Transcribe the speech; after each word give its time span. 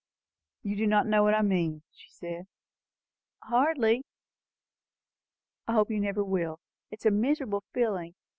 "You 0.63 0.75
do 0.75 0.87
not 0.87 1.05
know 1.05 1.21
what 1.21 1.35
I 1.35 1.43
mean?" 1.43 1.83
she 1.91 2.09
said. 2.09 2.47
"Hardly" 3.43 4.03
"I 5.67 5.73
hope 5.73 5.91
you 5.91 5.99
never 5.99 6.23
will. 6.23 6.59
It 6.89 7.01
is 7.01 7.05
a 7.05 7.11
miserable 7.11 7.63
feeling. 7.71 8.15